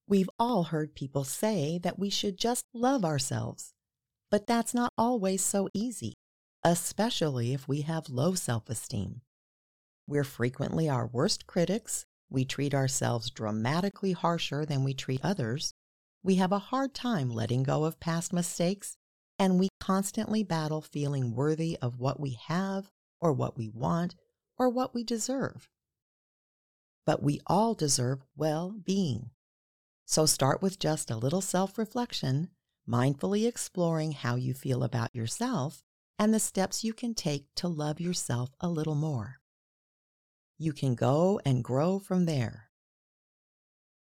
We've 0.07 0.29
all 0.39 0.65
heard 0.65 0.95
people 0.95 1.25
say 1.25 1.79
that 1.79 1.99
we 1.99 2.11
should 2.11 2.37
just 2.37 2.67
love 2.75 3.03
ourselves, 3.03 3.73
but 4.31 4.47
that's 4.47 4.75
not 4.75 4.91
always 4.99 5.43
so 5.43 5.71
easy, 5.73 6.13
especially 6.63 7.55
if 7.55 7.67
we 7.67 7.81
have 7.81 8.11
low 8.11 8.35
self 8.35 8.69
esteem. 8.69 9.23
We're 10.07 10.23
frequently 10.23 10.87
our 10.87 11.07
worst 11.07 11.47
critics, 11.47 12.05
we 12.29 12.45
treat 12.45 12.75
ourselves 12.75 13.31
dramatically 13.31 14.13
harsher 14.13 14.67
than 14.67 14.85
we 14.85 14.93
treat 14.93 15.25
others, 15.25 15.73
we 16.23 16.35
have 16.35 16.53
a 16.53 16.59
hard 16.59 16.93
time 16.93 17.31
letting 17.31 17.63
go 17.63 17.85
of 17.85 18.01
past 18.01 18.35
mistakes, 18.35 18.99
and 19.39 19.59
we 19.59 19.69
constantly 19.81 20.43
battle 20.43 20.81
feeling 20.81 21.35
worthy 21.35 21.77
of 21.83 21.99
what 21.99 22.21
we 22.21 22.39
have, 22.47 22.91
or 23.21 23.33
what 23.33 23.57
we 23.57 23.69
want, 23.69 24.15
or 24.59 24.69
what 24.69 24.95
we 24.95 25.05
deserve. 25.05 25.69
But 27.05 27.23
we 27.23 27.41
all 27.47 27.75
deserve 27.75 28.25
well 28.37 28.71
being. 28.71 29.31
So 30.07 30.27
start 30.27 30.63
with 30.63 30.79
just 30.79 31.11
a 31.11 31.17
little 31.17 31.41
self 31.41 31.79
reflection, 31.79 32.49
mindfully 32.89 33.47
exploring 33.47 34.13
how 34.13 34.37
you 34.37 34.55
feel 34.55 34.83
about 34.83 35.15
yourself 35.15 35.83
and 36.19 36.33
the 36.33 36.41
steps 36.41 36.85
you 36.85 36.93
can 36.93 37.15
take 37.15 37.47
to 37.57 37.69
love 37.69 38.01
yourself 38.01 38.51
a 38.61 38.69
little 38.69 38.95
more. 38.95 39.41
You 40.59 40.73
can 40.73 40.95
go 40.95 41.41
and 41.45 41.65
grow 41.65 41.99
from 41.99 42.27
there. 42.27 42.71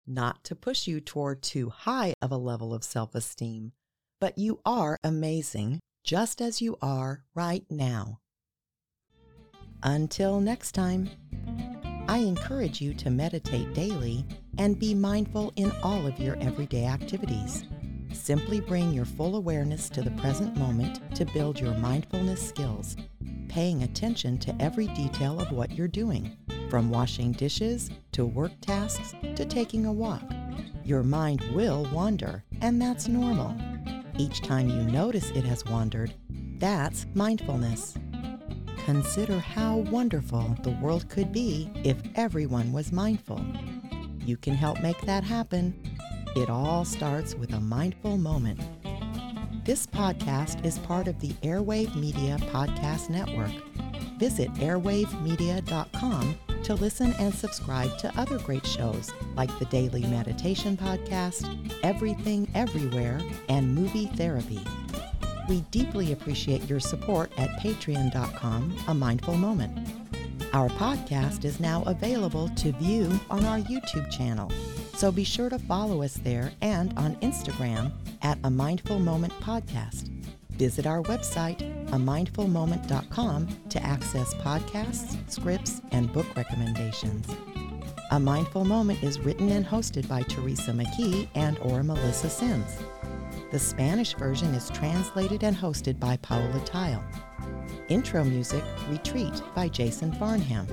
Not 0.07 0.45
to 0.45 0.55
push 0.55 0.87
you 0.87 1.01
toward 1.01 1.43
too 1.43 1.71
high 1.71 2.15
of 2.23 2.31
a 2.31 2.37
level 2.37 2.73
of 2.73 2.85
self 2.85 3.15
esteem, 3.15 3.73
but 4.21 4.37
you 4.39 4.61
are 4.65 4.99
amazing 5.05 5.81
just 6.05 6.41
as 6.41 6.61
you 6.63 6.77
are 6.81 7.25
right 7.35 7.65
now. 7.71 8.19
Until 9.83 10.41
next 10.41 10.73
time. 10.73 11.11
I 12.09 12.19
encourage 12.19 12.81
you 12.81 12.95
to 12.95 13.11
meditate 13.11 13.75
daily 13.75 14.25
and 14.57 14.79
be 14.79 14.95
mindful 14.95 15.53
in 15.57 15.71
all 15.83 16.07
of 16.07 16.19
your 16.19 16.39
everyday 16.41 16.87
activities. 16.87 17.65
Simply 18.15 18.61
bring 18.61 18.95
your 18.95 19.05
full 19.05 19.37
awareness 19.37 19.91
to 19.91 20.01
the 20.01 20.11
present 20.13 20.57
moment 20.57 21.15
to 21.15 21.27
build 21.27 21.61
your 21.61 21.75
mindfulness 21.75 22.49
skills, 22.49 22.97
paying 23.49 23.83
attention 23.83 24.39
to 24.39 24.57
every 24.59 24.87
detail 24.89 25.39
of 25.39 25.53
what 25.53 25.73
you're 25.73 25.87
doing, 25.87 26.35
from 26.71 26.89
washing 26.89 27.33
dishes 27.33 27.91
to 28.13 28.25
work 28.25 28.53
tasks 28.63 29.15
to 29.37 29.45
taking 29.45 29.85
a 29.85 29.93
walk. 29.93 30.23
Your 30.85 31.03
mind 31.03 31.43
will 31.53 31.87
wander, 31.93 32.43
and 32.63 32.81
that's 32.81 33.07
normal. 33.07 33.55
Each 34.19 34.41
time 34.41 34.69
you 34.69 34.83
notice 34.83 35.31
it 35.31 35.45
has 35.45 35.65
wandered, 35.65 36.13
that's 36.59 37.07
mindfulness. 37.15 37.95
Consider 38.85 39.39
how 39.39 39.77
wonderful 39.77 40.57
the 40.65 40.73
world 40.83 41.09
could 41.09 41.33
be 41.33 41.71
if 41.85 41.97
everyone 42.17 42.73
was 42.73 42.91
mindful. 42.91 43.41
You 44.25 44.37
can 44.37 44.55
help 44.55 44.81
make 44.83 45.01
that 45.03 45.23
happen. 45.23 45.73
It 46.35 46.51
all 46.51 46.85
starts 46.85 47.37
with 47.37 47.53
a 47.53 47.61
mindful 47.61 48.19
moment. 48.19 48.61
This 49.65 49.87
podcast 49.87 50.65
is 50.65 50.81
part 50.81 51.07
of 51.07 51.21
the 51.21 51.31
Airwave 51.43 51.95
Media 51.95 52.39
Podcast 52.51 53.11
Network. 53.11 53.53
Visit 54.19 54.53
airwavemedia.com 54.55 56.39
to 56.65 56.75
listen 56.75 57.13
and 57.19 57.35
subscribe 57.35 57.97
to 57.99 58.13
other 58.19 58.39
great 58.39 58.67
shows 58.67 59.11
like 59.37 59.57
the 59.59 59.65
Daily 59.67 60.03
Meditation 60.03 60.77
Podcast, 60.77 61.49
Everything 61.83 62.49
Everywhere, 62.55 63.21
and 63.49 63.75
Movie 63.75 64.07
Therapy. 64.07 64.61
We 65.49 65.63
deeply 65.71 66.13
appreciate 66.13 66.69
your 66.69 66.81
support 66.81 67.31
at 67.39 67.51
patreon.com, 67.61 68.77
a 68.87 68.95
mindful 68.95 69.37
moment. 69.37 69.89
Our 70.53 70.69
podcast 70.71 71.45
is 71.45 71.61
now 71.61 71.83
available 71.85 72.49
to 72.51 72.73
view 72.73 73.19
on 73.31 73.45
our 73.45 73.59
YouTube 73.59 74.11
channel. 74.11 74.51
So 74.95 75.13
be 75.13 75.25
sure 75.25 75.49
to 75.49 75.59
follow 75.59 76.03
us 76.03 76.15
there 76.15 76.53
and 76.61 76.97
on 76.99 77.17
Instagram 77.17 77.93
at 78.23 78.39
A 78.45 78.51
Mindful 78.51 78.99
Moment 78.99 79.33
Podcast. 79.41 80.09
Visit 80.53 80.87
our 80.87 81.03
website, 81.03 81.61
amindfulmoment.com, 81.91 83.49
to 83.69 83.83
access 83.83 84.35
podcasts, 84.35 85.17
scripts, 85.31 85.81
and 85.91 86.13
book 86.13 86.27
recommendations. 86.37 87.27
A 88.11 88.19
Mindful 88.19 88.65
Moment 88.65 89.03
is 89.03 89.21
written 89.21 89.51
and 89.51 89.67
hosted 89.67 90.09
by 90.09 90.23
Teresa 90.23 90.73
McKee 90.73 91.29
and 91.35 91.59
or 91.59 91.83
Melissa 91.83 92.31
Sims. 92.31 92.79
The 93.51 93.59
Spanish 93.59 94.15
version 94.15 94.55
is 94.55 94.71
translated 94.71 95.43
and 95.45 95.57
hosted 95.57 95.99
by 95.99 96.17
Paola 96.19 96.61
Theil. 96.61 97.03
Intro 97.89 98.25
music, 98.25 98.65
Retreat 98.89 99.43
by 99.55 99.69
Jason 99.69 100.13
Farnham. 100.13 100.67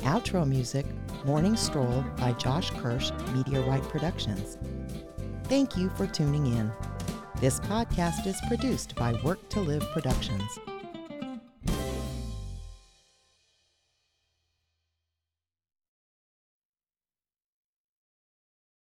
Outro 0.00 0.46
music, 0.46 0.86
Morning 1.24 1.56
Stroll 1.56 2.04
by 2.16 2.32
Josh 2.32 2.70
Kirsch, 2.70 3.10
Media 3.32 3.60
Right 3.62 3.82
Productions. 3.82 4.58
Thank 5.44 5.76
you 5.76 5.90
for 5.90 6.06
tuning 6.06 6.46
in. 6.46 6.72
This 7.40 7.60
podcast 7.60 8.26
is 8.26 8.40
produced 8.48 8.96
by 8.96 9.12
Work 9.22 9.48
to 9.50 9.60
Live 9.60 9.88
Productions. 9.92 10.58